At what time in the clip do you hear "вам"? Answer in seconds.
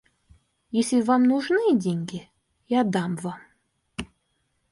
0.99-1.25, 3.17-3.39